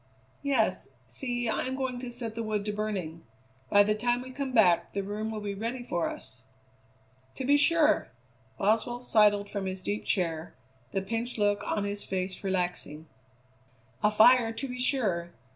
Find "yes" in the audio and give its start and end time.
0.41-0.87